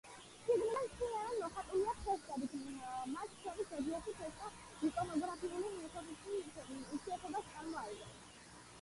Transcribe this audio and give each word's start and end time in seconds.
შიგნიდან 0.45 0.85
მთლიანად 0.85 1.35
მოხატულია 1.41 1.93
ფრესკებით, 2.07 2.55
მათ 3.11 3.37
შორის 3.43 3.71
ზოგიერთი 3.75 4.15
ფრესკა 4.23 4.49
იკონოგრაფიული 4.91 5.71
თვალსაზრისით 5.71 6.63
იშვიათობას 6.79 7.57
წარმოადგენს. 7.57 8.23